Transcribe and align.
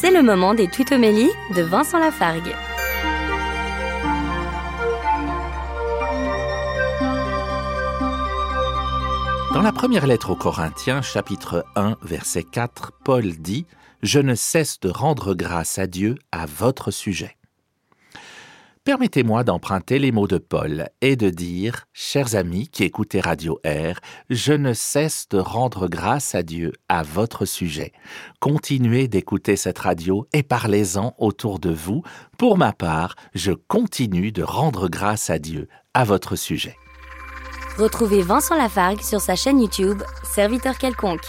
C'est 0.00 0.10
le 0.10 0.22
moment 0.22 0.54
des 0.54 0.66
tutomélies 0.66 1.28
de 1.54 1.60
Vincent 1.60 1.98
Lafargue. 1.98 2.54
Dans 9.52 9.60
la 9.60 9.72
première 9.72 10.06
lettre 10.06 10.30
aux 10.30 10.36
Corinthiens, 10.36 11.02
chapitre 11.02 11.66
1, 11.76 11.98
verset 12.00 12.44
4, 12.44 12.92
Paul 13.04 13.26
dit 13.26 13.66
Je 14.02 14.20
ne 14.20 14.34
cesse 14.34 14.80
de 14.80 14.88
rendre 14.88 15.34
grâce 15.34 15.78
à 15.78 15.86
Dieu 15.86 16.14
à 16.32 16.46
votre 16.46 16.90
sujet. 16.90 17.36
Permettez-moi 18.82 19.44
d'emprunter 19.44 19.98
les 19.98 20.10
mots 20.10 20.26
de 20.26 20.38
Paul 20.38 20.88
et 21.02 21.14
de 21.14 21.28
dire, 21.28 21.84
chers 21.92 22.34
amis 22.34 22.66
qui 22.66 22.82
écoutez 22.84 23.20
Radio 23.20 23.60
Air, 23.62 24.00
je 24.30 24.54
ne 24.54 24.72
cesse 24.72 25.28
de 25.28 25.36
rendre 25.36 25.86
grâce 25.86 26.34
à 26.34 26.42
Dieu 26.42 26.72
à 26.88 27.02
votre 27.02 27.44
sujet. 27.44 27.92
Continuez 28.40 29.06
d'écouter 29.06 29.56
cette 29.56 29.80
radio 29.80 30.26
et 30.32 30.42
parlez-en 30.42 31.14
autour 31.18 31.58
de 31.58 31.68
vous. 31.68 32.02
Pour 32.38 32.56
ma 32.56 32.72
part, 32.72 33.16
je 33.34 33.52
continue 33.52 34.32
de 34.32 34.42
rendre 34.42 34.88
grâce 34.88 35.28
à 35.28 35.38
Dieu 35.38 35.68
à 35.92 36.04
votre 36.04 36.34
sujet. 36.34 36.76
Retrouvez 37.76 38.22
Vincent 38.22 38.56
Lafargue 38.56 39.02
sur 39.02 39.20
sa 39.20 39.36
chaîne 39.36 39.60
YouTube, 39.60 40.02
Serviteur 40.24 40.78
quelconque. 40.78 41.26